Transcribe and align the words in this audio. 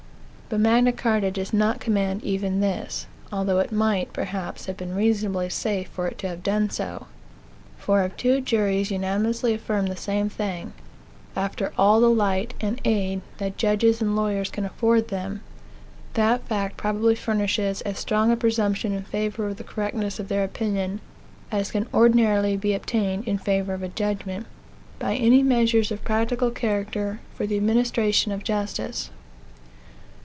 But 0.51 0.59
Magna 0.59 0.91
Carta 0.91 1.31
does 1.31 1.53
not 1.53 1.79
command 1.79 2.25
even 2.25 2.59
this 2.59 3.07
although 3.31 3.59
it 3.59 3.71
might, 3.71 4.11
perhaps, 4.11 4.65
have 4.65 4.75
been 4.75 4.93
reasonably 4.93 5.47
safe 5.47 5.87
for 5.87 6.07
it 6.09 6.17
to 6.17 6.27
have 6.27 6.43
done 6.43 6.69
so 6.69 7.07
for 7.77 8.03
if 8.03 8.17
two 8.17 8.41
juries 8.41 8.91
unanimously 8.91 9.53
affirm 9.53 9.85
the 9.87 9.95
same 9.95 10.27
thing, 10.27 10.73
after 11.37 11.71
all 11.77 12.01
the 12.01 12.09
light 12.09 12.53
and 12.59 12.81
aid 12.83 13.21
that 13.37 13.55
judges 13.57 14.01
and 14.01 14.13
lawyers 14.17 14.49
can 14.51 14.65
afford 14.65 15.07
them, 15.07 15.39
that 16.15 16.45
fact 16.49 16.75
probably 16.75 17.15
furnishes 17.15 17.79
as 17.83 17.97
strong 17.97 18.29
a 18.29 18.35
presumption 18.35 18.91
in 18.91 19.03
favor 19.03 19.47
of 19.47 19.55
the 19.55 19.63
correctness 19.63 20.19
of 20.19 20.27
their 20.27 20.43
opinion, 20.43 20.99
as 21.49 21.71
can 21.71 21.87
ordinarily 21.93 22.57
be 22.57 22.73
obtained 22.73 23.25
in 23.25 23.37
favor 23.37 23.73
of 23.73 23.83
a 23.83 23.87
judgment, 23.87 24.45
by 24.99 25.15
any 25.15 25.43
measures 25.43 25.93
of 25.93 25.99
a 25.99 26.03
practical 26.03 26.51
character 26.51 27.21
for 27.35 27.47
the 27.47 27.55
administration 27.55 28.33
of 28.33 28.43
justice. 28.43 29.11